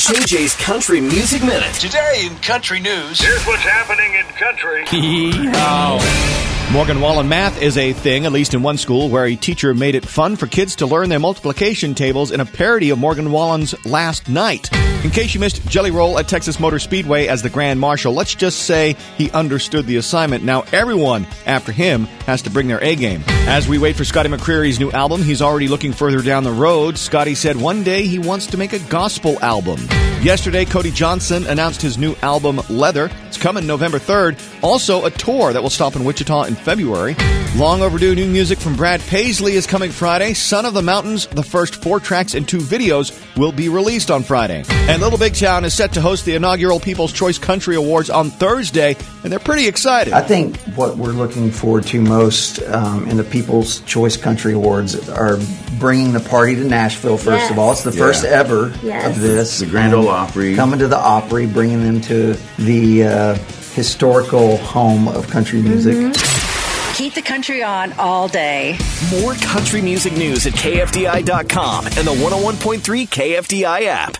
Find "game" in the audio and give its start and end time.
22.94-23.24